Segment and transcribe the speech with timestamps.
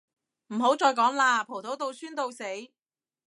[0.47, 2.43] 唔好再講喇，葡萄到酸到死